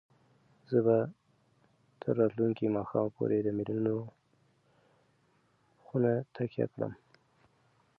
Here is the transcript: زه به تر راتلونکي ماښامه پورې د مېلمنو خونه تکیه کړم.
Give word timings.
زه 0.69 0.79
به 0.85 0.97
تر 2.01 2.13
راتلونکي 2.19 2.65
ماښامه 2.75 3.09
پورې 3.15 3.37
د 3.41 3.47
مېلمنو 3.57 3.95
خونه 5.83 6.11
تکیه 6.35 6.65
کړم. 6.73 6.93